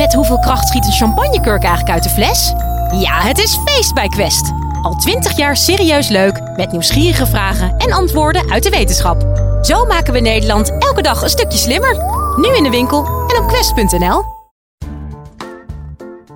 Met 0.00 0.14
hoeveel 0.14 0.38
kracht 0.38 0.68
schiet 0.68 0.86
een 0.86 0.92
champagnekurk 0.92 1.62
eigenlijk 1.62 1.94
uit 1.94 2.02
de 2.02 2.08
fles? 2.08 2.52
Ja, 3.00 3.20
het 3.20 3.38
is 3.38 3.58
feest 3.64 3.94
bij 3.94 4.08
Quest. 4.08 4.52
Al 4.82 4.94
twintig 4.94 5.36
jaar 5.36 5.56
serieus 5.56 6.08
leuk, 6.08 6.40
met 6.56 6.72
nieuwsgierige 6.72 7.26
vragen 7.26 7.76
en 7.76 7.92
antwoorden 7.92 8.50
uit 8.50 8.62
de 8.62 8.70
wetenschap. 8.70 9.22
Zo 9.62 9.84
maken 9.86 10.12
we 10.12 10.20
Nederland 10.20 10.78
elke 10.78 11.02
dag 11.02 11.22
een 11.22 11.28
stukje 11.28 11.58
slimmer. 11.58 11.96
Nu 12.36 12.56
in 12.56 12.62
de 12.62 12.70
winkel 12.70 13.04
en 13.04 13.42
op 13.42 13.48
quest.nl. 13.48 14.24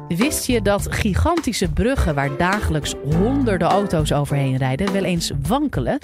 Wist 0.08 0.46
je 0.46 0.62
dat 0.62 0.86
gigantische 0.90 1.68
bruggen 1.68 2.14
waar 2.14 2.36
dagelijks 2.36 2.94
honderden 3.12 3.68
auto's 3.68 4.12
overheen 4.12 4.56
rijden 4.56 4.92
wel 4.92 5.04
eens 5.04 5.32
wankelen? 5.46 5.98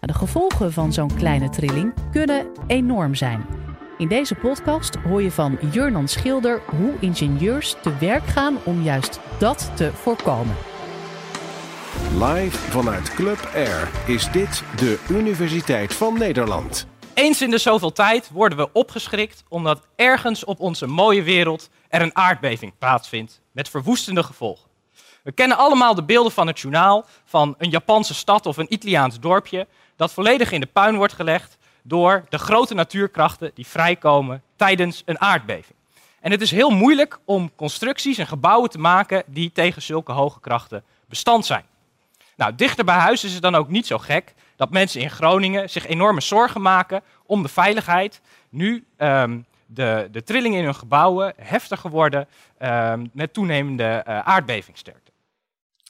De 0.00 0.14
gevolgen 0.14 0.72
van 0.72 0.92
zo'n 0.92 1.14
kleine 1.16 1.48
trilling 1.48 1.94
kunnen 2.12 2.46
enorm 2.66 3.14
zijn. 3.14 3.65
In 3.98 4.08
deze 4.08 4.34
podcast 4.34 4.94
hoor 4.94 5.22
je 5.22 5.30
van 5.30 5.58
Jurnan 5.72 6.08
Schilder 6.08 6.62
hoe 6.66 6.94
ingenieurs 7.00 7.76
te 7.82 7.96
werk 7.96 8.26
gaan 8.26 8.58
om 8.64 8.82
juist 8.82 9.20
dat 9.38 9.70
te 9.76 9.92
voorkomen. 9.92 10.56
Live 12.12 12.56
vanuit 12.56 13.14
Club 13.14 13.50
Air 13.54 13.90
is 14.06 14.30
dit 14.30 14.62
de 14.76 15.04
Universiteit 15.08 15.94
van 15.94 16.18
Nederland. 16.18 16.86
Eens 17.14 17.42
in 17.42 17.50
de 17.50 17.58
zoveel 17.58 17.92
tijd 17.92 18.30
worden 18.30 18.58
we 18.58 18.72
opgeschrikt 18.72 19.44
omdat 19.48 19.86
ergens 19.94 20.44
op 20.44 20.60
onze 20.60 20.86
mooie 20.86 21.22
wereld 21.22 21.68
er 21.88 22.02
een 22.02 22.16
aardbeving 22.16 22.72
plaatsvindt 22.78 23.40
met 23.52 23.68
verwoestende 23.68 24.22
gevolgen. 24.22 24.70
We 25.22 25.32
kennen 25.32 25.56
allemaal 25.56 25.94
de 25.94 26.04
beelden 26.04 26.32
van 26.32 26.46
het 26.46 26.60
journaal 26.60 27.06
van 27.24 27.54
een 27.58 27.70
Japanse 27.70 28.14
stad 28.14 28.46
of 28.46 28.56
een 28.56 28.72
Italiaans 28.72 29.20
dorpje 29.20 29.66
dat 29.96 30.12
volledig 30.12 30.52
in 30.52 30.60
de 30.60 30.66
puin 30.66 30.96
wordt 30.96 31.12
gelegd 31.12 31.58
door 31.88 32.24
de 32.28 32.38
grote 32.38 32.74
natuurkrachten 32.74 33.50
die 33.54 33.66
vrijkomen 33.66 34.42
tijdens 34.56 35.02
een 35.04 35.20
aardbeving. 35.20 35.74
En 36.20 36.30
het 36.30 36.40
is 36.40 36.50
heel 36.50 36.70
moeilijk 36.70 37.18
om 37.24 37.54
constructies 37.54 38.18
en 38.18 38.26
gebouwen 38.26 38.70
te 38.70 38.78
maken 38.78 39.22
die 39.26 39.52
tegen 39.52 39.82
zulke 39.82 40.12
hoge 40.12 40.40
krachten 40.40 40.84
bestand 41.08 41.46
zijn. 41.46 41.64
Nou, 42.36 42.54
dichter 42.54 42.84
bij 42.84 42.96
huis 42.96 43.24
is 43.24 43.32
het 43.32 43.42
dan 43.42 43.54
ook 43.54 43.68
niet 43.68 43.86
zo 43.86 43.98
gek 43.98 44.34
dat 44.56 44.70
mensen 44.70 45.00
in 45.00 45.10
Groningen 45.10 45.70
zich 45.70 45.86
enorme 45.86 46.20
zorgen 46.20 46.60
maken 46.60 47.02
om 47.26 47.42
de 47.42 47.48
veiligheid. 47.48 48.20
Nu 48.48 48.86
um, 48.98 49.46
de, 49.66 50.08
de 50.12 50.22
trillingen 50.22 50.58
in 50.58 50.64
hun 50.64 50.74
gebouwen 50.74 51.32
heftiger 51.36 51.90
worden 51.90 52.28
um, 52.62 53.10
met 53.12 53.32
toenemende 53.32 54.04
uh, 54.08 54.18
aardbevingssterkte. 54.18 55.10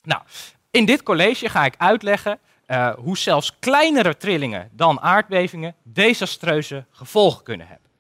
Nou, 0.03 0.23
in 0.71 0.84
dit 0.84 1.03
college 1.03 1.49
ga 1.49 1.65
ik 1.65 1.75
uitleggen 1.78 2.39
uh, 2.67 2.95
hoe 2.95 3.19
zelfs 3.19 3.59
kleinere 3.59 4.17
trillingen 4.17 4.70
dan 4.72 5.00
aardbevingen 5.00 5.75
desastreuze 5.83 6.84
gevolgen 6.91 7.42
kunnen 7.42 7.67
hebben. 7.67 7.91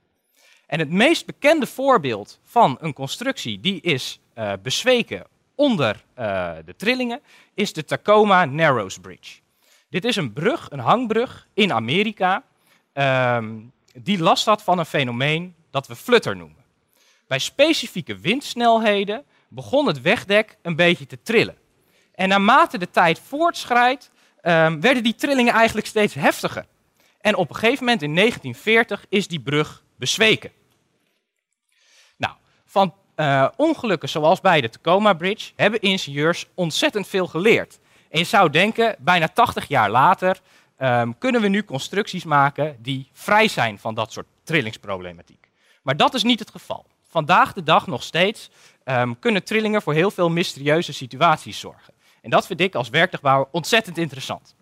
En 0.66 0.78
het 0.78 0.90
meest 0.90 1.26
bekende 1.26 1.66
voorbeeld 1.66 2.40
van 2.44 2.76
een 2.80 2.92
constructie 2.92 3.60
die 3.60 3.80
is 3.80 4.20
uh, 4.38 4.52
bezweken 4.62 5.26
onder 5.54 6.04
uh, 6.18 6.52
de 6.64 6.76
trillingen 6.76 7.20
is 7.54 7.72
de 7.72 7.84
Tacoma 7.84 8.44
Narrows 8.44 8.98
Bridge. 8.98 9.40
Dit 9.88 10.04
is 10.04 10.16
een 10.16 10.32
brug, 10.32 10.70
een 10.70 10.78
hangbrug 10.78 11.48
in 11.54 11.72
Amerika, 11.72 12.42
um, 12.92 13.72
die 13.94 14.18
last 14.18 14.44
had 14.44 14.62
van 14.62 14.78
een 14.78 14.86
fenomeen 14.86 15.54
dat 15.70 15.86
we 15.86 15.96
flutter 15.96 16.36
noemen. 16.36 16.64
Bij 17.26 17.38
specifieke 17.38 18.18
windsnelheden 18.18 19.24
begon 19.48 19.86
het 19.86 20.00
wegdek 20.00 20.56
een 20.62 20.76
beetje 20.76 21.06
te 21.06 21.22
trillen. 21.22 21.58
En 22.14 22.28
naarmate 22.28 22.78
de 22.78 22.90
tijd 22.90 23.18
voortschrijdt, 23.18 24.10
um, 24.46 24.80
werden 24.80 25.02
die 25.02 25.14
trillingen 25.14 25.52
eigenlijk 25.52 25.86
steeds 25.86 26.14
heftiger. 26.14 26.66
En 27.20 27.36
op 27.36 27.48
een 27.48 27.54
gegeven 27.54 27.84
moment 27.84 28.02
in 28.02 28.14
1940 28.14 29.06
is 29.08 29.28
die 29.28 29.40
brug 29.40 29.84
bezweken. 29.96 30.50
Nou, 32.16 32.34
van 32.64 32.94
uh, 33.16 33.48
ongelukken 33.56 34.08
zoals 34.08 34.40
bij 34.40 34.60
de 34.60 34.68
Tacoma 34.68 35.12
Bridge 35.12 35.52
hebben 35.56 35.80
ingenieurs 35.80 36.46
ontzettend 36.54 37.08
veel 37.08 37.26
geleerd. 37.26 37.78
En 38.10 38.18
je 38.18 38.24
zou 38.24 38.50
denken, 38.50 38.96
bijna 38.98 39.28
80 39.28 39.68
jaar 39.68 39.90
later 39.90 40.40
um, 40.78 41.18
kunnen 41.18 41.40
we 41.40 41.48
nu 41.48 41.64
constructies 41.64 42.24
maken 42.24 42.76
die 42.78 43.08
vrij 43.12 43.48
zijn 43.48 43.78
van 43.78 43.94
dat 43.94 44.12
soort 44.12 44.26
trillingsproblematiek. 44.44 45.48
Maar 45.82 45.96
dat 45.96 46.14
is 46.14 46.22
niet 46.22 46.38
het 46.38 46.50
geval. 46.50 46.86
Vandaag 47.08 47.52
de 47.52 47.62
dag 47.62 47.86
nog 47.86 48.02
steeds 48.02 48.50
um, 48.84 49.18
kunnen 49.18 49.44
trillingen 49.44 49.82
voor 49.82 49.94
heel 49.94 50.10
veel 50.10 50.30
mysterieuze 50.30 50.92
situaties 50.92 51.58
zorgen. 51.58 51.94
En 52.26 52.32
dat 52.32 52.46
vind 52.46 52.60
ik 52.60 52.74
als 52.74 52.88
werktuigbouwer 52.88 53.48
ontzettend 53.50 53.98
interessant. 53.98 54.54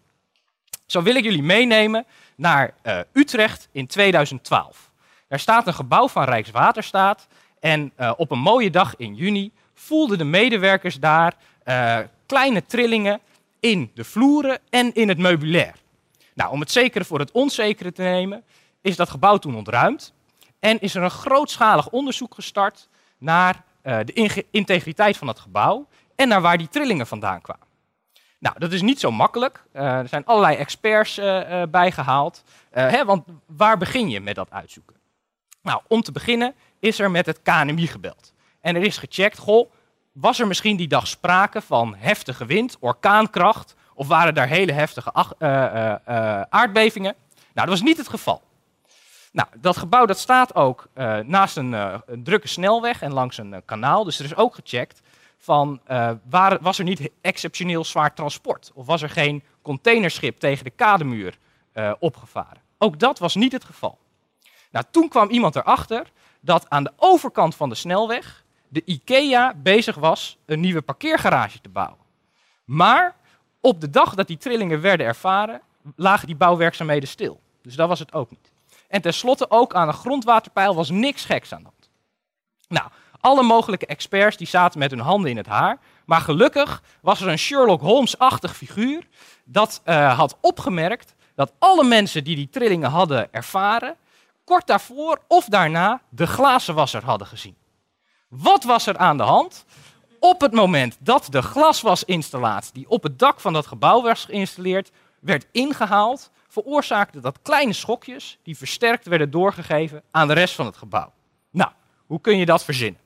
Zo 0.86 1.02
wil 1.02 1.14
ik 1.14 1.24
jullie 1.24 1.42
meenemen 1.42 2.06
naar 2.36 2.74
uh, 2.82 2.98
Utrecht 3.12 3.68
in 3.72 3.86
2012. 3.86 4.90
Daar 5.28 5.38
staat 5.38 5.66
een 5.66 5.74
gebouw 5.74 6.08
van 6.08 6.24
Rijkswaterstaat 6.24 7.26
en 7.60 7.92
uh, 8.00 8.12
op 8.16 8.30
een 8.30 8.38
mooie 8.38 8.70
dag 8.70 8.96
in 8.96 9.14
juni 9.14 9.52
voelden 9.74 10.18
de 10.18 10.24
medewerkers 10.24 11.00
daar 11.00 11.34
uh, 11.64 11.98
kleine 12.26 12.66
trillingen 12.66 13.20
in 13.60 13.90
de 13.94 14.04
vloeren 14.04 14.58
en 14.70 14.94
in 14.94 15.08
het 15.08 15.18
meubilair. 15.18 15.74
Nou, 16.34 16.52
om 16.52 16.60
het 16.60 16.70
zekere 16.70 17.04
voor 17.04 17.18
het 17.18 17.32
onzekere 17.32 17.92
te 17.92 18.02
nemen, 18.02 18.44
is 18.80 18.96
dat 18.96 19.10
gebouw 19.10 19.36
toen 19.36 19.56
ontruimd 19.56 20.12
en 20.58 20.80
is 20.80 20.94
er 20.94 21.02
een 21.02 21.10
grootschalig 21.10 21.88
onderzoek 21.88 22.34
gestart 22.34 22.88
naar 23.18 23.64
de 23.82 24.44
integriteit 24.50 25.16
van 25.16 25.28
het 25.28 25.38
gebouw 25.38 25.86
en 26.16 26.28
naar 26.28 26.40
waar 26.40 26.58
die 26.58 26.68
trillingen 26.68 27.06
vandaan 27.06 27.40
kwamen. 27.40 27.66
Nou, 28.44 28.58
dat 28.58 28.72
is 28.72 28.82
niet 28.82 29.00
zo 29.00 29.10
makkelijk. 29.10 29.64
Uh, 29.72 29.98
er 29.98 30.08
zijn 30.08 30.24
allerlei 30.24 30.56
experts 30.56 31.18
uh, 31.18 31.62
bijgehaald. 31.70 32.42
Hè, 32.70 33.04
want 33.04 33.24
waar 33.46 33.78
begin 33.78 34.10
je 34.10 34.20
met 34.20 34.34
dat 34.34 34.50
uitzoeken? 34.50 34.96
Nou, 35.62 35.80
om 35.88 36.02
te 36.02 36.12
beginnen 36.12 36.54
is 36.78 36.98
er 36.98 37.10
met 37.10 37.26
het 37.26 37.42
KNMI 37.42 37.86
gebeld. 37.86 38.32
En 38.60 38.76
er 38.76 38.82
is 38.82 38.98
gecheckt, 38.98 39.38
goh, 39.38 39.70
was 40.12 40.40
er 40.40 40.46
misschien 40.46 40.76
die 40.76 40.88
dag 40.88 41.06
sprake 41.06 41.60
van 41.60 41.94
heftige 41.98 42.46
wind, 42.46 42.76
orkaankracht, 42.80 43.74
of 43.94 44.06
waren 44.06 44.34
daar 44.34 44.48
hele 44.48 44.72
heftige 44.72 45.12
aardbevingen? 46.50 47.14
Nou, 47.34 47.68
dat 47.68 47.68
was 47.68 47.82
niet 47.82 47.96
het 47.96 48.08
geval. 48.08 48.42
Nou, 49.32 49.48
dat 49.60 49.76
gebouw 49.76 50.06
dat 50.06 50.18
staat 50.18 50.54
ook 50.54 50.88
naast 51.26 51.56
een, 51.56 51.72
een, 51.72 52.24
drukke 52.24 52.48
snelweg 52.48 53.02
en 53.02 53.12
langs 53.12 53.38
een 53.38 53.62
kanaal, 53.64 54.04
dus 54.04 54.18
er 54.18 54.24
is 54.24 54.36
ook 54.36 54.54
gecheckt 54.54 55.00
van 55.44 55.80
uh, 55.90 56.10
waar, 56.30 56.58
was 56.60 56.78
er 56.78 56.84
niet 56.84 57.10
exceptioneel 57.20 57.84
zwaar 57.84 58.14
transport? 58.14 58.70
Of 58.74 58.86
was 58.86 59.02
er 59.02 59.10
geen 59.10 59.42
containerschip 59.62 60.38
tegen 60.38 60.64
de 60.64 60.70
kademuur 60.70 61.38
uh, 61.74 61.92
opgevaren? 61.98 62.62
Ook 62.78 62.98
dat 62.98 63.18
was 63.18 63.34
niet 63.34 63.52
het 63.52 63.64
geval. 63.64 63.98
Nou, 64.70 64.84
toen 64.90 65.08
kwam 65.08 65.30
iemand 65.30 65.56
erachter 65.56 66.12
dat 66.40 66.70
aan 66.70 66.84
de 66.84 66.92
overkant 66.96 67.54
van 67.54 67.68
de 67.68 67.74
snelweg 67.74 68.44
de 68.68 68.82
IKEA 68.84 69.54
bezig 69.56 69.96
was 69.96 70.38
een 70.46 70.60
nieuwe 70.60 70.82
parkeergarage 70.82 71.60
te 71.60 71.68
bouwen. 71.68 72.04
Maar 72.64 73.16
op 73.60 73.80
de 73.80 73.90
dag 73.90 74.14
dat 74.14 74.26
die 74.26 74.36
trillingen 74.36 74.80
werden 74.80 75.06
ervaren, 75.06 75.60
lagen 75.96 76.26
die 76.26 76.36
bouwwerkzaamheden 76.36 77.08
stil. 77.08 77.40
Dus 77.62 77.76
dat 77.76 77.88
was 77.88 77.98
het 77.98 78.12
ook 78.12 78.30
niet. 78.30 78.52
En 78.88 79.00
tenslotte 79.00 79.50
ook 79.50 79.74
aan 79.74 79.88
een 79.88 79.94
grondwaterpeil 79.94 80.74
was 80.74 80.90
niks 80.90 81.24
geks 81.24 81.52
aan 81.52 81.62
de 81.62 81.68
hand. 81.68 81.90
Nou, 82.68 82.90
alle 83.24 83.42
mogelijke 83.42 83.86
experts 83.86 84.36
die 84.36 84.46
zaten 84.46 84.78
met 84.78 84.90
hun 84.90 85.00
handen 85.00 85.30
in 85.30 85.36
het 85.36 85.46
haar. 85.46 85.78
Maar 86.04 86.20
gelukkig 86.20 86.82
was 87.00 87.20
er 87.20 87.28
een 87.28 87.38
Sherlock 87.38 87.80
Holmes-achtig 87.80 88.56
figuur 88.56 89.06
dat 89.44 89.82
uh, 89.84 90.16
had 90.18 90.36
opgemerkt 90.40 91.14
dat 91.34 91.52
alle 91.58 91.84
mensen 91.84 92.24
die 92.24 92.36
die 92.36 92.48
trillingen 92.48 92.90
hadden 92.90 93.32
ervaren, 93.32 93.96
kort 94.44 94.66
daarvoor 94.66 95.18
of 95.28 95.44
daarna 95.44 96.00
de 96.08 96.26
glazenwasser 96.26 97.04
hadden 97.04 97.26
gezien. 97.26 97.56
Wat 98.28 98.64
was 98.64 98.86
er 98.86 98.96
aan 98.96 99.16
de 99.16 99.22
hand? 99.22 99.64
Op 100.20 100.40
het 100.40 100.52
moment 100.52 100.96
dat 101.00 101.26
de 101.30 101.42
glaswasinstallatie 101.42 102.72
die 102.72 102.88
op 102.88 103.02
het 103.02 103.18
dak 103.18 103.40
van 103.40 103.52
dat 103.52 103.66
gebouw 103.66 104.02
was 104.02 104.24
geïnstalleerd, 104.24 104.90
werd 105.20 105.46
ingehaald, 105.52 106.30
veroorzaakte 106.48 107.20
dat 107.20 107.38
kleine 107.42 107.72
schokjes 107.72 108.38
die 108.42 108.56
versterkt 108.56 109.06
werden 109.06 109.30
doorgegeven 109.30 110.02
aan 110.10 110.28
de 110.28 110.34
rest 110.34 110.54
van 110.54 110.66
het 110.66 110.76
gebouw. 110.76 111.12
Nou, 111.50 111.70
hoe 112.06 112.20
kun 112.20 112.38
je 112.38 112.46
dat 112.46 112.64
verzinnen? 112.64 113.02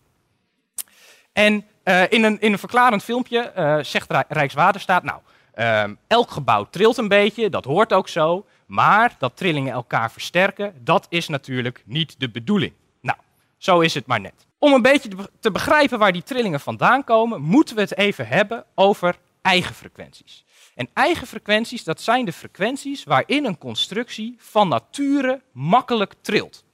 En 1.32 1.66
uh, 1.84 2.02
in, 2.08 2.24
een, 2.24 2.40
in 2.40 2.52
een 2.52 2.58
verklarend 2.58 3.02
filmpje 3.02 3.52
uh, 3.56 3.78
zegt 3.82 4.12
Rijkswaterstaat, 4.28 5.02
nou, 5.02 5.20
uh, 5.54 5.84
elk 6.06 6.30
gebouw 6.30 6.66
trilt 6.70 6.96
een 6.96 7.08
beetje, 7.08 7.50
dat 7.50 7.64
hoort 7.64 7.92
ook 7.92 8.08
zo, 8.08 8.46
maar 8.66 9.16
dat 9.18 9.36
trillingen 9.36 9.72
elkaar 9.72 10.10
versterken, 10.10 10.74
dat 10.84 11.06
is 11.08 11.28
natuurlijk 11.28 11.82
niet 11.86 12.20
de 12.20 12.30
bedoeling. 12.30 12.72
Nou, 13.00 13.18
zo 13.58 13.80
is 13.80 13.94
het 13.94 14.06
maar 14.06 14.20
net. 14.20 14.46
Om 14.58 14.72
een 14.72 14.82
beetje 14.82 15.08
te 15.40 15.50
begrijpen 15.50 15.98
waar 15.98 16.12
die 16.12 16.22
trillingen 16.22 16.60
vandaan 16.60 17.04
komen, 17.04 17.42
moeten 17.42 17.74
we 17.74 17.80
het 17.80 17.96
even 17.96 18.28
hebben 18.28 18.64
over 18.74 19.16
eigen 19.42 19.74
frequenties. 19.74 20.44
En 20.74 20.88
eigen 20.92 21.26
frequenties, 21.26 21.84
dat 21.84 22.00
zijn 22.00 22.24
de 22.24 22.32
frequenties 22.32 23.04
waarin 23.04 23.44
een 23.44 23.58
constructie 23.58 24.36
van 24.38 24.68
nature 24.68 25.42
makkelijk 25.52 26.14
trilt. 26.20 26.64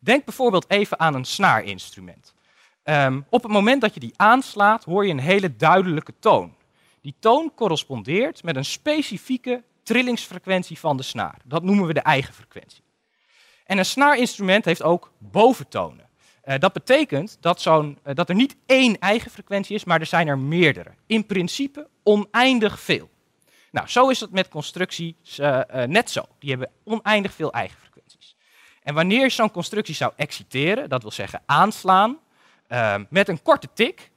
Denk 0.00 0.24
bijvoorbeeld 0.24 0.70
even 0.70 1.00
aan 1.00 1.14
een 1.14 1.24
snaarinstrument. 1.24 2.34
Um, 2.84 3.26
op 3.28 3.42
het 3.42 3.52
moment 3.52 3.80
dat 3.80 3.94
je 3.94 4.00
die 4.00 4.14
aanslaat, 4.16 4.84
hoor 4.84 5.06
je 5.06 5.12
een 5.12 5.18
hele 5.18 5.56
duidelijke 5.56 6.14
toon. 6.18 6.54
Die 7.00 7.14
toon 7.18 7.52
correspondeert 7.54 8.42
met 8.42 8.56
een 8.56 8.64
specifieke 8.64 9.62
trillingsfrequentie 9.82 10.78
van 10.78 10.96
de 10.96 11.02
snaar. 11.02 11.38
Dat 11.44 11.62
noemen 11.62 11.86
we 11.86 11.92
de 11.92 12.00
eigen 12.00 12.34
frequentie. 12.34 12.82
En 13.64 13.78
een 13.78 13.84
snaarinstrument 13.84 14.64
heeft 14.64 14.82
ook 14.82 15.12
boventonen. 15.18 16.08
Uh, 16.44 16.54
dat 16.58 16.72
betekent 16.72 17.36
dat, 17.40 17.60
zo'n, 17.60 17.98
uh, 18.06 18.14
dat 18.14 18.28
er 18.28 18.34
niet 18.34 18.56
één 18.66 18.98
eigen 18.98 19.30
frequentie 19.30 19.74
is, 19.74 19.84
maar 19.84 20.00
er 20.00 20.06
zijn 20.06 20.28
er 20.28 20.38
meerdere. 20.38 20.94
In 21.06 21.26
principe 21.26 21.88
oneindig 22.02 22.80
veel. 22.80 23.10
Nou, 23.70 23.88
zo 23.88 24.08
is 24.08 24.20
het 24.20 24.30
met 24.30 24.48
constructies 24.48 25.38
uh, 25.38 25.60
net 25.86 26.10
zo. 26.10 26.22
Die 26.38 26.50
hebben 26.50 26.70
oneindig 26.84 27.32
veel 27.32 27.52
eigen 27.52 27.78
frequenties. 27.78 28.36
En 28.82 28.94
wanneer 28.94 29.20
je 29.20 29.28
zo'n 29.28 29.50
constructie 29.50 29.94
zou 29.94 30.12
exciteren, 30.16 30.88
dat 30.88 31.02
wil 31.02 31.10
zeggen 31.10 31.42
aanslaan, 31.46 32.18
met 33.08 33.28
een 33.28 33.42
korte 33.42 33.68
tik, 33.74 34.10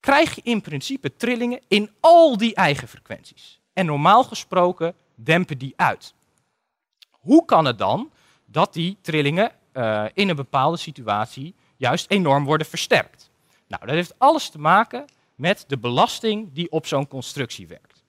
krijg 0.00 0.34
je 0.34 0.40
in 0.44 0.60
principe 0.60 1.16
trillingen 1.16 1.60
in 1.68 1.90
al 2.00 2.36
die 2.36 2.54
eigen 2.54 2.88
frequenties. 2.88 3.60
En 3.72 3.86
normaal 3.86 4.24
gesproken 4.24 4.94
dempen 5.14 5.58
die 5.58 5.72
uit. 5.76 6.14
Hoe 7.10 7.44
kan 7.44 7.64
het 7.64 7.78
dan 7.78 8.12
dat 8.44 8.72
die 8.72 8.98
trillingen 9.00 9.52
uh, 9.72 10.04
in 10.12 10.28
een 10.28 10.36
bepaalde 10.36 10.76
situatie 10.76 11.54
juist 11.76 12.10
enorm 12.10 12.44
worden 12.44 12.66
versterkt? 12.66 13.30
Nou, 13.66 13.86
dat 13.86 13.94
heeft 13.94 14.18
alles 14.18 14.48
te 14.48 14.58
maken 14.58 15.04
met 15.34 15.64
de 15.66 15.78
belasting 15.78 16.52
die 16.52 16.70
op 16.70 16.86
zo'n 16.86 17.08
constructie 17.08 17.66
werkt. 17.66 18.04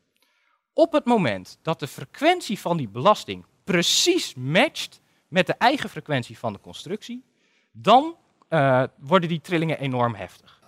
Op 0.74 0.92
het 0.92 1.06
moment 1.06 1.58
dat 1.62 1.80
de 1.80 1.88
frequentie 1.88 2.60
van 2.60 2.78
die 2.78 2.90
belasting 2.90 3.46
precies 3.64 4.34
matcht 4.36 5.02
met 5.28 5.48
de 5.48 5.54
eigen 5.54 5.90
frequentie 5.90 6.38
van 6.38 6.54
de 6.54 6.60
constructie, 6.60 7.24
dan 7.72 8.16
uh, 8.54 8.84
worden 9.00 9.30
die 9.30 9.42
trillingen 9.42 9.80
enorm 9.80 10.16
heftig. 10.16 10.62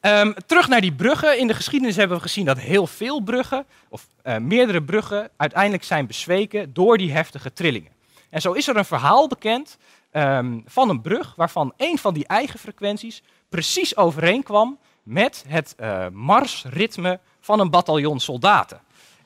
Um, 0.00 0.34
terug 0.46 0.68
naar 0.68 0.80
die 0.80 0.92
bruggen. 0.92 1.38
In 1.38 1.46
de 1.46 1.54
geschiedenis 1.54 1.96
hebben 1.96 2.16
we 2.16 2.22
gezien 2.22 2.44
dat 2.44 2.58
heel 2.58 2.86
veel 2.86 3.20
bruggen, 3.20 3.66
of 3.88 4.06
uh, 4.24 4.36
meerdere 4.36 4.82
bruggen, 4.82 5.30
uiteindelijk 5.36 5.84
zijn 5.84 6.06
bezweken 6.06 6.72
door 6.72 6.98
die 6.98 7.12
heftige 7.12 7.52
trillingen. 7.52 7.92
En 8.30 8.40
zo 8.40 8.52
is 8.52 8.68
er 8.68 8.76
een 8.76 8.84
verhaal 8.84 9.28
bekend 9.28 9.78
um, 10.12 10.62
van 10.66 10.88
een 10.88 11.00
brug 11.00 11.34
waarvan 11.36 11.72
een 11.76 11.98
van 11.98 12.14
die 12.14 12.26
eigen 12.26 12.58
frequenties 12.58 13.22
precies 13.48 13.96
overeenkwam 13.96 14.78
met 15.02 15.44
het 15.48 15.74
uh, 15.80 16.06
marsritme 16.12 17.20
van 17.40 17.60
een 17.60 17.70
bataljon 17.70 18.20
soldaten. 18.20 18.80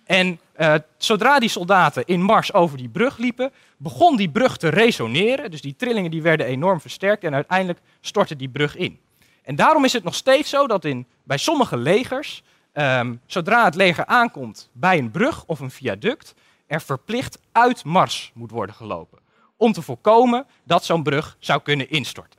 En 0.07 0.41
uh, 0.59 0.75
zodra 0.97 1.39
die 1.39 1.49
soldaten 1.49 2.05
in 2.07 2.23
mars 2.23 2.53
over 2.53 2.79
die 2.79 2.89
brug 2.89 3.17
liepen, 3.17 3.53
begon 3.77 4.17
die 4.17 4.31
brug 4.31 4.57
te 4.57 4.69
resoneren. 4.69 5.51
Dus 5.51 5.61
die 5.61 5.77
trillingen 5.77 6.11
die 6.11 6.23
werden 6.23 6.47
enorm 6.47 6.81
versterkt 6.81 7.25
en 7.25 7.35
uiteindelijk 7.35 7.79
stortte 8.01 8.37
die 8.37 8.49
brug 8.49 8.77
in. 8.77 8.99
En 9.43 9.57
daarom 9.57 9.85
is 9.85 9.93
het 9.93 10.05
nog 10.05 10.15
steeds 10.15 10.51
zo 10.51 10.67
dat 10.67 10.85
in, 10.85 11.07
bij 11.23 11.37
sommige 11.37 11.77
legers, 11.77 12.43
um, 12.73 13.21
zodra 13.27 13.65
het 13.65 13.75
leger 13.75 14.07
aankomt 14.07 14.71
bij 14.73 14.99
een 14.99 15.11
brug 15.11 15.45
of 15.45 15.61
een 15.61 15.71
viaduct, 15.71 16.35
er 16.67 16.81
verplicht 16.81 17.39
uit 17.53 17.85
Mars 17.85 18.31
moet 18.35 18.51
worden 18.51 18.75
gelopen. 18.75 19.19
Om 19.57 19.73
te 19.73 19.83
voorkomen 19.83 20.47
dat 20.65 20.85
zo'n 20.85 21.03
brug 21.03 21.37
zou 21.39 21.63
kunnen 21.63 21.91
instorten. 21.91 22.36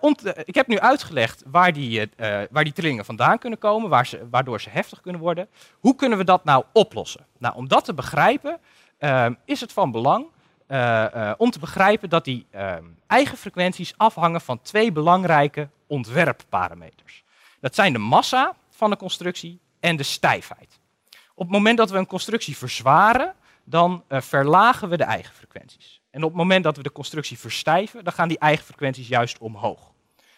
Om 0.00 0.14
te, 0.14 0.42
ik 0.44 0.54
heb 0.54 0.66
nu 0.66 0.78
uitgelegd 0.78 1.42
waar 1.46 1.72
die, 1.72 2.00
uh, 2.00 2.40
waar 2.50 2.64
die 2.64 2.72
trillingen 2.72 3.04
vandaan 3.04 3.38
kunnen 3.38 3.58
komen, 3.58 3.90
waar 3.90 4.06
ze, 4.06 4.28
waardoor 4.30 4.60
ze 4.60 4.70
heftig 4.70 5.00
kunnen 5.00 5.20
worden. 5.20 5.48
Hoe 5.80 5.94
kunnen 5.94 6.18
we 6.18 6.24
dat 6.24 6.44
nou 6.44 6.64
oplossen? 6.72 7.26
Nou, 7.38 7.54
om 7.54 7.68
dat 7.68 7.84
te 7.84 7.94
begrijpen 7.94 8.58
is 9.44 9.60
het 9.60 9.72
van 9.72 9.90
belang 9.90 10.26
om 11.36 11.50
te 11.50 11.58
begrijpen 11.60 12.08
dat 12.08 12.24
die 12.24 12.46
eigen 13.06 13.36
frequenties 13.38 13.94
afhangen 13.96 14.40
van 14.40 14.62
twee 14.62 14.92
belangrijke 14.92 15.68
ontwerpparameters. 15.86 17.24
Dat 17.60 17.74
zijn 17.74 17.92
de 17.92 17.98
massa 17.98 18.54
van 18.70 18.90
de 18.90 18.96
constructie 18.96 19.60
en 19.80 19.96
de 19.96 20.02
stijfheid. 20.02 20.80
Op 21.34 21.44
het 21.44 21.56
moment 21.56 21.78
dat 21.78 21.90
we 21.90 21.98
een 21.98 22.06
constructie 22.06 22.56
verzwaren, 22.56 23.34
dan 23.64 24.04
verlagen 24.08 24.88
we 24.88 24.96
de 24.96 25.04
eigen 25.04 25.34
frequenties. 25.34 26.00
En 26.10 26.22
op 26.22 26.28
het 26.28 26.38
moment 26.38 26.64
dat 26.64 26.76
we 26.76 26.82
de 26.82 26.92
constructie 26.92 27.38
verstijven, 27.38 28.04
dan 28.04 28.12
gaan 28.12 28.28
die 28.28 28.38
eigen 28.38 28.64
frequenties 28.64 29.08
juist 29.08 29.38
omhoog. 29.38 29.92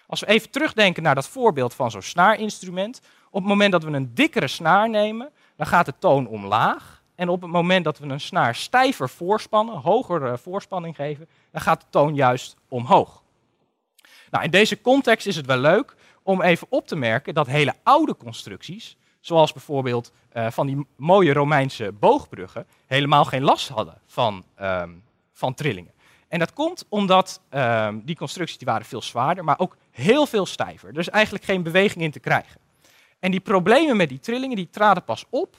Als 0.07 0.21
we 0.21 0.27
even 0.27 0.51
terugdenken 0.51 1.03
naar 1.03 1.15
dat 1.15 1.29
voorbeeld 1.29 1.75
van 1.75 1.91
zo'n 1.91 2.03
snaarinstrument, 2.03 3.01
op 3.31 3.41
het 3.41 3.49
moment 3.49 3.73
dat 3.73 3.85
we 3.85 3.91
een 3.91 4.15
dikkere 4.15 4.49
snaar 4.49 4.91
nemen, 4.91 5.31
dan 5.57 5.67
gaat 5.67 5.87
de 5.87 5.95
toon 5.99 6.27
omlaag 6.27 7.03
en 7.15 7.29
op 7.29 7.43
het 7.43 7.51
moment 7.51 7.85
dat 7.85 7.99
we 7.99 8.07
een 8.07 8.21
snaar 8.21 8.55
stijver 8.55 9.09
voorspannen, 9.09 9.75
hogere 9.75 10.39
voorspanning 10.39 10.97
geven, 10.97 11.29
dan 11.51 11.61
gaat 11.61 11.81
de 11.81 11.87
toon 11.91 12.15
juist 12.15 12.57
omhoog. 12.69 13.23
Nou, 14.31 14.45
in 14.45 14.51
deze 14.51 14.81
context 14.81 15.27
is 15.27 15.37
het 15.37 15.47
wel 15.47 15.59
leuk 15.59 15.95
om 16.23 16.43
even 16.43 16.67
op 16.71 16.87
te 16.87 16.97
merken 16.97 17.35
dat 17.35 17.47
hele 17.47 17.75
oude 17.83 18.17
constructies, 18.17 18.97
zoals 19.25 19.53
bijvoorbeeld 19.53 20.13
uh, 20.33 20.51
van 20.51 20.67
die 20.67 20.87
mooie 20.97 21.33
Romeinse 21.33 21.93
boogbruggen, 21.93 22.67
helemaal 22.87 23.25
geen 23.25 23.43
last 23.43 23.69
hadden 23.69 24.01
van, 24.07 24.45
um, 24.61 25.03
van 25.33 25.55
trillingen. 25.55 25.93
En 26.29 26.39
dat 26.39 26.53
komt 26.53 26.87
omdat 26.89 27.41
um, 27.51 28.03
die 28.05 28.17
constructies 28.17 28.59
die 28.59 28.67
waren 28.67 28.87
veel 28.87 29.03
zwaarder, 29.03 29.45
maar 29.45 29.59
ook 29.59 29.77
heel 29.91 30.27
veel 30.27 30.47
stijver. 30.47 30.89
Er 30.89 30.99
is 30.99 31.09
eigenlijk 31.09 31.45
geen 31.45 31.63
beweging 31.63 32.05
in 32.05 32.11
te 32.11 32.21
krijgen. 32.21 32.61
En 33.19 33.31
die 33.31 33.41
problemen 33.41 33.97
met 33.97 34.09
die 34.09 34.21
trillingen 34.21 34.57
die 34.57 34.71
traden 34.71 35.05
pas 35.05 35.25
op 35.31 35.57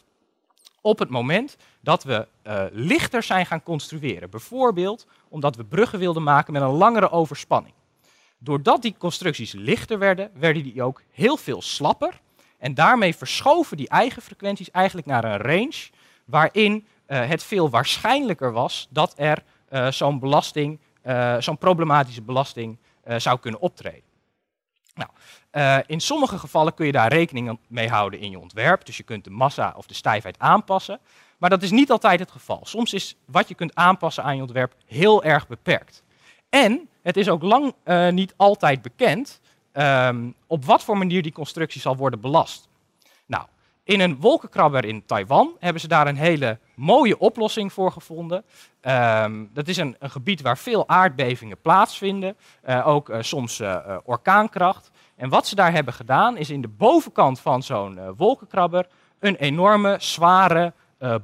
op 0.82 1.00
het 1.00 1.10
moment 1.10 1.58
dat 1.82 2.04
we 2.04 2.28
uh, 2.44 2.64
lichter 2.72 3.24
zijn 3.24 3.46
gaan 3.46 3.64
construeren. 3.64 4.30
Bijvoorbeeld 4.30 5.08
omdat 5.30 5.56
we 5.56 5.64
bruggen 5.64 6.00
wilden 6.00 6.24
maken 6.24 6.54
met 6.54 6.62
een 6.62 6.68
langere 6.68 7.10
overspanning. 7.12 7.74
Doordat 8.38 8.82
die 8.82 8.96
constructies 8.98 9.52
lichter 9.52 10.00
werden, 10.00 10.32
werden 10.34 10.64
die 10.64 10.84
ook 10.84 11.02
heel 11.12 11.38
veel 11.38 11.62
slapper. 11.62 12.22
En 12.58 12.74
daarmee 12.74 13.16
verschoven 13.16 13.78
die 13.78 13.90
eigen 13.90 14.22
frequenties 14.22 14.72
eigenlijk 14.72 15.08
naar 15.08 15.24
een 15.24 15.38
range 15.38 15.90
waarin 16.26 16.88
uh, 17.08 17.28
het 17.28 17.44
veel 17.44 17.70
waarschijnlijker 17.70 18.52
was 18.52 18.88
dat 18.90 19.14
er 19.18 19.44
uh, 19.70 19.92
zo'n 19.92 20.20
belasting, 20.20 20.80
zo'n 21.40 21.58
problematische 21.58 22.22
belasting 22.22 22.78
zou 23.18 23.40
kunnen 23.40 23.60
optreden. 23.60 24.04
Nou, 24.94 25.84
in 25.86 26.00
sommige 26.00 26.38
gevallen 26.38 26.74
kun 26.74 26.86
je 26.86 26.92
daar 26.92 27.14
rekening 27.14 27.60
mee 27.68 27.90
houden 27.90 28.20
in 28.20 28.32
je 28.32 28.40
ontwerp. 28.40 28.86
Dus 28.86 28.98
je 28.98 29.04
kunt 29.04 29.24
de 29.24 29.30
massa 29.30 29.74
of 29.78 29.86
de 29.86 29.94
stijfheid 29.94 30.40
aanpassen. 30.40 31.00
Maar 31.38 31.50
dat 31.50 31.64
is 31.64 31.72
niet 31.72 31.92
altijd 31.92 32.20
het 32.20 32.32
geval. 32.32 32.60
Soms 32.64 32.94
is 32.94 33.16
wat 33.26 33.48
je 33.48 33.56
kunt 33.56 33.76
aanpassen 33.76 34.24
aan 34.24 34.36
je 34.36 34.42
ontwerp 34.42 34.74
heel 34.86 35.24
erg 35.24 35.48
beperkt. 35.48 36.04
En 36.50 36.90
het 37.02 37.18
is 37.18 37.30
ook 37.30 37.44
lang 37.44 37.74
niet 38.12 38.34
altijd 38.38 38.82
bekend 38.82 39.40
um, 39.78 40.36
op 40.48 40.66
wat 40.66 40.84
voor 40.84 40.98
manier 40.98 41.22
die 41.22 41.32
constructie 41.32 41.82
zal 41.82 41.96
worden 41.96 42.20
belast. 42.20 42.68
Nou, 43.26 43.46
in 43.84 44.00
een 44.00 44.20
wolkenkrabber 44.20 44.86
in 44.86 45.06
Taiwan 45.06 45.56
hebben 45.60 45.82
ze 45.82 45.88
daar 45.88 46.08
een 46.08 46.18
hele 46.18 46.60
mooie 46.76 47.20
oplossing 47.20 47.74
voor 47.74 47.92
gevonden. 47.92 48.44
Um, 48.82 49.50
dat 49.54 49.68
is 49.68 49.78
een, 49.78 49.96
gebied 50.00 50.42
waar 50.42 50.58
veel 50.58 50.88
aardbevingen 50.88 51.62
plaatsvinden, 51.62 52.38
uh, 52.68 52.88
ook 52.88 53.10
uh, 53.10 53.18
soms 53.22 53.60
uh, 53.60 53.98
orkaankracht. 54.04 54.92
En 55.16 55.30
wat 55.30 55.48
ze 55.48 55.56
daar 55.56 55.72
hebben 55.72 55.94
gedaan 55.94 56.38
is 56.38 56.50
in 56.50 56.62
de 56.62 56.68
bovenkant 56.68 57.40
van 57.40 57.64
zo'n 57.64 58.16
wolkenkrabber 58.16 58.88
een 59.20 59.36
enorme 59.36 59.96
zware 60.00 60.74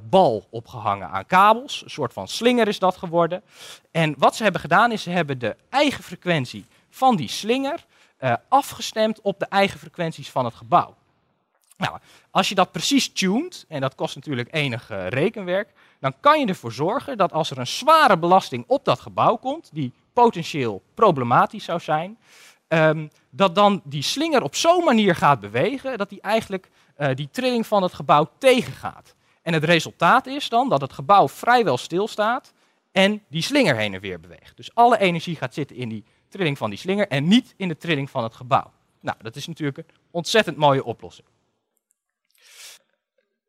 bal 0.08 0.46
opgehangen 0.50 1.08
aan 1.08 1.26
kabels. 1.26 1.82
Een 1.82 1.90
soort 1.90 2.12
van 2.12 2.28
slinger 2.28 2.68
is 2.68 2.78
dat 2.78 2.96
geworden. 2.96 3.42
En 3.90 4.14
wat 4.18 4.36
ze 4.36 4.42
hebben 4.42 4.60
gedaan 4.60 4.92
is 4.92 5.02
ze 5.02 5.10
hebben 5.10 5.38
de 5.38 5.56
eigen 5.68 6.04
frequentie 6.04 6.66
van 6.90 7.16
die 7.16 7.28
slinger 7.28 7.84
afgestemd 8.48 9.20
op 9.20 9.38
de 9.38 9.46
eigen 9.46 9.78
frequenties 9.78 10.30
van 10.30 10.44
het 10.44 10.54
gebouw. 10.54 10.94
Nou, 11.76 11.98
als 12.30 12.48
je 12.48 12.54
dat 12.54 12.72
precies 12.72 13.12
tuned, 13.12 13.64
en 13.68 13.80
dat 13.80 13.94
kost 13.94 14.14
natuurlijk 14.14 14.48
enig 14.54 14.90
uh, 14.90 15.08
rekenwerk, 15.08 15.72
dan 16.00 16.14
kan 16.20 16.40
je 16.40 16.46
ervoor 16.46 16.72
zorgen 16.72 17.16
dat 17.16 17.32
als 17.32 17.50
er 17.50 17.58
een 17.58 17.66
zware 17.66 18.18
belasting 18.18 18.64
op 18.66 18.84
dat 18.84 19.00
gebouw 19.00 19.36
komt, 19.36 19.70
die 19.72 19.92
potentieel 20.12 20.82
problematisch 20.94 21.64
zou 21.64 21.80
zijn, 21.80 22.18
um, 22.68 23.10
dat 23.30 23.54
dan 23.54 23.80
die 23.84 24.02
slinger 24.02 24.42
op 24.42 24.54
zo'n 24.54 24.84
manier 24.84 25.14
gaat 25.14 25.40
bewegen 25.40 25.98
dat 25.98 26.08
die 26.08 26.20
eigenlijk 26.20 26.70
uh, 26.98 27.08
die 27.14 27.28
trilling 27.30 27.66
van 27.66 27.82
het 27.82 27.94
gebouw 27.94 28.30
tegengaat. 28.38 29.14
En 29.42 29.52
het 29.52 29.64
resultaat 29.64 30.26
is 30.26 30.48
dan 30.48 30.68
dat 30.68 30.80
het 30.80 30.92
gebouw 30.92 31.28
vrijwel 31.28 31.78
stilstaat 31.78 32.52
en 32.92 33.22
die 33.28 33.42
slinger 33.42 33.76
heen 33.76 33.94
en 33.94 34.00
weer 34.00 34.20
beweegt. 34.20 34.56
Dus 34.56 34.74
alle 34.74 34.98
energie 34.98 35.36
gaat 35.36 35.54
zitten 35.54 35.76
in 35.76 35.88
die 35.88 36.04
trilling 36.32 36.58
van 36.58 36.70
die 36.70 36.78
slinger 36.78 37.08
en 37.08 37.28
niet 37.28 37.54
in 37.56 37.68
de 37.68 37.76
trilling 37.76 38.10
van 38.10 38.22
het 38.22 38.34
gebouw. 38.34 38.72
Nou, 39.00 39.16
dat 39.22 39.36
is 39.36 39.46
natuurlijk 39.46 39.78
een 39.78 39.84
ontzettend 40.10 40.56
mooie 40.56 40.84
oplossing 40.84 41.26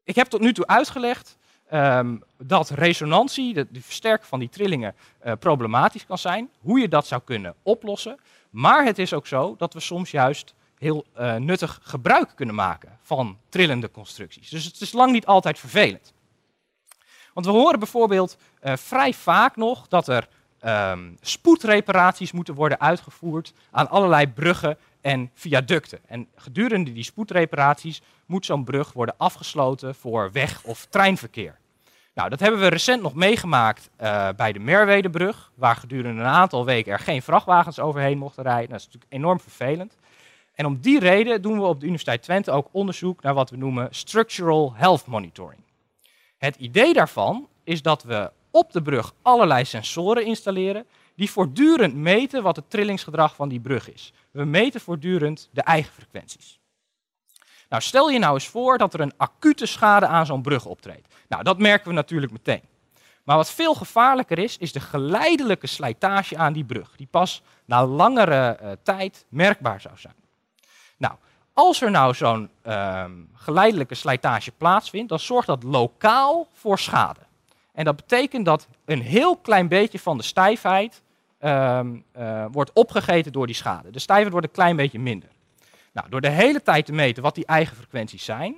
ik 0.04 0.16
heb 0.16 0.28
tot 0.28 0.42
nu 0.42 0.54
toe 0.54 0.68
uitgelegd 0.68 1.38
um, 1.74 2.24
dat 2.38 2.70
resonantie, 2.70 3.54
de, 3.54 3.68
de 3.72 3.82
versterken 3.82 4.28
van 4.28 4.40
die 4.40 4.50
trillingen, 4.50 4.96
uh, 5.25 5.34
problematisch 5.40 6.06
kan 6.06 6.18
zijn. 6.18 6.50
Hoe 6.60 6.80
je 6.80 6.88
dat 6.88 7.08
zou 7.08 7.22
kunnen 7.25 7.56
oplossen. 7.63 8.20
Maar 8.50 8.86
het 8.86 9.00
is 9.00 9.13
ook 9.13 9.28
zo 9.28 9.56
dat 9.58 9.74
we 9.74 9.80
soms 9.80 10.12
juist 10.12 10.54
heel 10.78 11.06
uh, 11.20 11.36
nuttig 11.36 11.80
gebruik 11.84 12.32
kunnen 12.36 12.56
maken 12.56 13.00
van 13.02 13.38
trillende 13.50 13.92
constructies. 13.92 14.50
Dus 14.50 14.66
het 14.66 14.82
is 14.82 14.92
lang 14.92 15.12
niet 15.12 15.25
altijd 15.25 15.60
vervelend. 15.60 16.13
Want 17.34 17.46
we 17.46 17.52
horen 17.52 17.80
bijvoorbeeld 17.80 18.38
uh, 18.63 18.75
vrij 18.75 19.13
vaak 19.13 19.56
nog 19.56 19.88
dat 19.88 20.08
er 20.08 20.28
um, 20.65 21.17
spoedreparaties 21.22 22.32
moeten 22.32 22.53
worden 22.53 22.79
uitgevoerd 22.79 23.53
aan 23.72 23.89
allerlei 23.89 24.27
bruggen 24.27 24.77
en 25.01 25.32
viaducten. 25.34 26.00
En 26.05 26.27
gedurende 26.36 26.93
die 26.93 27.03
spoedreparaties 27.03 28.01
moet 28.25 28.46
zo'n 28.46 28.63
brug 28.63 28.93
worden 28.93 29.15
afgesloten 29.17 29.96
voor 29.96 30.32
weg- 30.32 30.63
of 30.63 30.86
treinverkeer. 30.89 31.58
Nou, 32.13 32.29
dat 32.29 32.39
hebben 32.39 32.60
we 32.60 32.67
recent 32.67 33.01
nog 33.01 33.13
meegemaakt 33.13 33.89
uh, 34.01 34.29
bij 34.36 34.53
de 34.53 34.60
Merwedebrug, 34.60 35.51
waar 35.55 35.75
gedurende 35.75 36.22
een 36.22 36.27
aantal 36.27 36.65
weken 36.65 36.91
er 36.91 37.00
geen 37.00 37.22
vrachtwagens 37.22 37.79
overheen 37.79 38.17
mochten 38.17 38.43
rijden. 38.43 38.70
Dat 38.70 38.79
is 38.79 38.86
natuurlijk 38.86 39.13
enorm 39.13 39.39
vervelend. 39.39 39.98
En 40.53 40.65
om 40.65 40.79
die 40.82 41.00
reden 41.00 41.41
doen 41.41 41.58
we 41.58 41.65
op 41.65 41.79
de 41.79 41.86
Universiteit 41.86 42.22
Twente 42.22 42.51
ook 42.51 42.67
onderzoek 42.72 43.22
naar 43.22 43.34
wat 43.34 43.50
we 43.50 43.58
noemen 43.58 43.88
structural 43.91 44.74
health 44.75 45.05
monitoring. 45.05 45.62
Het 46.38 46.55
idee 46.55 46.93
daarvan 46.93 47.48
is 47.63 47.82
dat 47.82 48.03
we 48.03 48.32
op 48.53 48.72
de 48.72 48.81
brug 48.81 49.13
allerlei 49.22 49.65
sensoren 49.65 50.25
installeren 50.25 50.86
die 51.15 51.31
voortdurend 51.31 51.95
meten 51.95 52.43
wat 52.43 52.55
het 52.55 52.69
trillingsgedrag 52.69 53.36
van 53.36 53.50
die 53.50 53.60
brug 53.60 53.93
is. 53.93 54.13
We 54.31 54.43
meten 54.43 54.81
voortdurend 54.81 55.50
de 55.51 55.62
eigen 55.62 55.93
frequenties. 55.93 56.60
Nou, 57.69 57.81
stel 57.81 58.10
je 58.10 58.19
nou 58.19 58.33
eens 58.33 58.48
voor 58.48 58.77
dat 58.77 58.93
er 58.93 59.00
een 59.00 59.13
acute 59.17 59.65
schade 59.65 60.07
aan 60.07 60.25
zo'n 60.25 60.41
brug 60.41 60.65
optreedt. 60.65 61.13
Nou, 61.27 61.43
dat 61.43 61.60
merken 61.60 61.88
we 61.88 61.93
natuurlijk 61.93 62.31
meteen. 62.31 62.62
Maar 63.24 63.36
wat 63.36 63.51
veel 63.51 63.74
gevaarlijker 63.74 64.39
is, 64.39 64.57
is 64.57 64.72
de 64.72 64.79
geleidelijke 64.79 65.67
slijtage 65.67 66.38
aan 66.38 66.53
die 66.53 66.65
brug, 66.65 66.95
die 66.95 67.07
pas 67.12 67.41
na 67.65 67.86
langere 67.86 68.60
uh, 68.62 68.72
tijd 68.83 69.25
merkbaar 69.29 69.81
zou 69.81 69.98
zijn. 69.98 70.15
Nou, 70.98 71.13
als 71.53 71.81
er 71.81 71.91
nou 71.91 72.13
zo'n 72.13 72.50
uh, 72.67 73.05
geleidelijke 73.33 73.95
slijtage 73.95 74.51
plaatsvindt, 74.51 75.10
dan 75.10 75.19
zorgt 75.19 75.48
dat 75.48 75.63
lokaal 75.63 76.48
voor 76.53 76.79
schade. 76.79 77.19
En 77.74 77.86
dat 77.86 77.96
betekent 77.96 78.46
dat 78.46 78.68
een 78.86 79.01
heel 79.01 79.38
klein 79.38 79.68
beetje 79.68 80.00
van 80.00 80.18
de 80.18 80.24
stijfheid 80.24 81.01
uh, 81.42 81.82
wordt 82.51 82.74
opgegeten 82.74 83.32
door 83.32 83.46
die 83.46 83.56
schade. 83.56 83.92
De 83.92 84.00
stijfheid 84.00 84.32
wordt 84.32 84.48
een 84.48 84.53
klein 84.53 84.75
beetje 84.75 85.00
minder. 85.00 85.30
Nou, 85.94 86.10
door 86.10 86.22
de 86.22 86.30
hele 86.30 86.62
tijd 86.62 86.86
te 86.86 86.94
meten 86.94 87.24
wat 87.24 87.36
die 87.36 87.46
eigen 87.46 87.75
frequenties 87.75 88.25
zijn, 88.25 88.56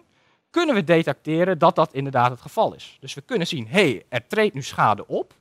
kunnen 0.49 0.75
we 0.75 0.83
detecteren 0.83 1.57
dat 1.57 1.75
dat 1.75 1.93
inderdaad 1.93 2.29
het 2.29 2.41
geval 2.41 2.73
is. 2.73 2.97
Dus 2.99 3.13
we 3.13 3.21
kunnen 3.21 3.47
zien, 3.47 3.67
hé, 3.67 3.89
hey, 3.89 4.05
er 4.09 4.27
treedt 4.27 4.53
nu 4.53 4.61
schade 4.61 5.07
op. 5.07 5.33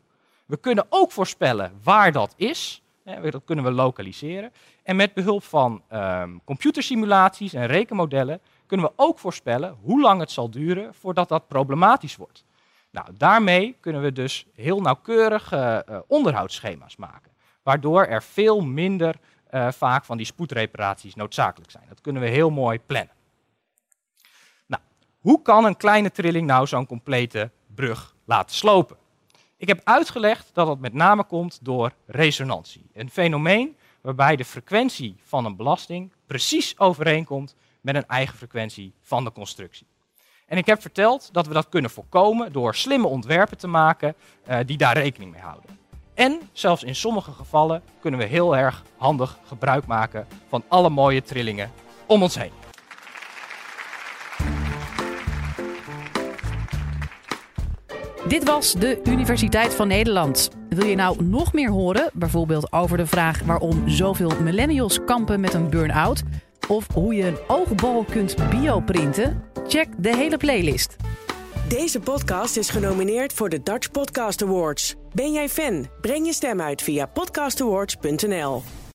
We 0.46 0.56
kunnen 0.56 0.86
ook 0.88 1.12
voorspellen 1.12 1.72
waar 1.82 2.12
dat 2.12 2.34
is. 2.36 2.82
Dat 3.30 3.42
kunnen 3.44 3.64
we 3.64 3.70
lokaliseren. 3.70 4.52
En 4.82 4.96
met 4.96 5.14
behulp 5.14 5.44
van 5.44 5.82
um, 5.92 6.40
computersimulaties 6.44 7.52
en 7.52 7.66
rekenmodellen 7.66 8.40
kunnen 8.66 8.86
we 8.86 8.92
ook 8.96 9.18
voorspellen 9.18 9.76
hoe 9.82 10.00
lang 10.00 10.20
het 10.20 10.30
zal 10.30 10.50
duren 10.50 10.94
voordat 10.94 11.28
dat 11.28 11.48
problematisch 11.48 12.16
wordt. 12.16 12.44
Nou, 12.94 13.06
daarmee 13.16 13.76
kunnen 13.80 14.02
we 14.02 14.12
dus 14.12 14.46
heel 14.54 14.80
nauwkeurige 14.80 15.86
uh, 15.88 15.98
onderhoudsschema's 16.06 16.96
maken, 16.96 17.32
waardoor 17.62 18.04
er 18.04 18.22
veel 18.22 18.60
minder 18.60 19.16
uh, 19.50 19.72
vaak 19.72 20.04
van 20.04 20.16
die 20.16 20.26
spoedreparaties 20.26 21.14
noodzakelijk 21.14 21.70
zijn. 21.70 21.84
Dat 21.88 22.00
kunnen 22.00 22.22
we 22.22 22.28
heel 22.28 22.50
mooi 22.50 22.80
plannen. 22.86 23.14
Nou, 24.66 24.82
hoe 25.18 25.42
kan 25.42 25.64
een 25.64 25.76
kleine 25.76 26.10
trilling 26.10 26.46
nou 26.46 26.66
zo'n 26.66 26.86
complete 26.86 27.50
brug 27.74 28.14
laten 28.24 28.56
slopen? 28.56 28.96
Ik 29.56 29.68
heb 29.68 29.80
uitgelegd 29.84 30.50
dat 30.52 30.66
dat 30.66 30.78
met 30.78 30.92
name 30.92 31.24
komt 31.24 31.58
door 31.62 31.92
resonantie. 32.06 32.90
Een 32.92 33.10
fenomeen 33.10 33.76
waarbij 34.00 34.36
de 34.36 34.44
frequentie 34.44 35.16
van 35.22 35.44
een 35.44 35.56
belasting 35.56 36.12
precies 36.26 36.78
overeenkomt 36.78 37.54
met 37.80 37.94
een 37.94 38.06
eigen 38.06 38.36
frequentie 38.36 38.94
van 39.00 39.24
de 39.24 39.32
constructie. 39.32 39.86
En 40.46 40.58
ik 40.58 40.66
heb 40.66 40.80
verteld 40.80 41.28
dat 41.32 41.46
we 41.46 41.52
dat 41.52 41.68
kunnen 41.68 41.90
voorkomen 41.90 42.52
door 42.52 42.74
slimme 42.74 43.06
ontwerpen 43.06 43.58
te 43.58 43.66
maken 43.66 44.14
uh, 44.48 44.58
die 44.66 44.76
daar 44.76 44.96
rekening 44.96 45.32
mee 45.32 45.40
houden. 45.40 45.78
En 46.14 46.40
zelfs 46.52 46.82
in 46.82 46.94
sommige 46.94 47.32
gevallen 47.32 47.82
kunnen 48.00 48.20
we 48.20 48.26
heel 48.26 48.56
erg 48.56 48.82
handig 48.96 49.38
gebruik 49.46 49.86
maken 49.86 50.26
van 50.48 50.64
alle 50.68 50.90
mooie 50.90 51.22
trillingen 51.22 51.70
om 52.06 52.22
ons 52.22 52.38
heen. 52.38 52.52
Dit 58.28 58.44
was 58.44 58.72
de 58.72 59.00
Universiteit 59.04 59.74
van 59.74 59.88
Nederland. 59.88 60.50
Wil 60.68 60.86
je 60.86 60.94
nou 60.94 61.24
nog 61.24 61.52
meer 61.52 61.70
horen, 61.70 62.10
bijvoorbeeld 62.12 62.72
over 62.72 62.96
de 62.96 63.06
vraag 63.06 63.42
waarom 63.42 63.88
zoveel 63.88 64.30
millennials 64.42 65.04
kampen 65.04 65.40
met 65.40 65.54
een 65.54 65.70
burn-out? 65.70 66.22
Of 66.68 66.86
hoe 66.94 67.14
je 67.14 67.26
een 67.26 67.38
oogbal 67.46 68.04
kunt 68.04 68.50
bioprinten? 68.50 69.53
Check 69.68 69.88
de 69.98 70.16
hele 70.16 70.36
playlist. 70.36 70.96
Deze 71.68 72.00
podcast 72.00 72.56
is 72.56 72.70
genomineerd 72.70 73.32
voor 73.32 73.48
de 73.48 73.62
Dutch 73.62 73.90
Podcast 73.90 74.42
Awards. 74.42 74.94
Ben 75.12 75.32
jij 75.32 75.48
fan? 75.48 75.86
Breng 76.00 76.26
je 76.26 76.32
stem 76.32 76.60
uit 76.60 76.82
via 76.82 77.06
podcastawards.nl. 77.06 78.62